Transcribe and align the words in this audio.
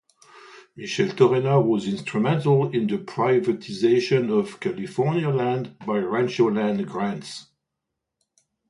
Micheltorena 0.75 1.63
was 1.63 1.87
instrumental 1.87 2.71
in 2.71 2.87
the 2.87 2.97
privatisation 2.97 4.35
of 4.35 4.59
California 4.59 5.29
land 5.29 5.77
by 5.85 5.99
rancho 5.99 6.49
land 6.49 6.87
grants. 6.87 7.45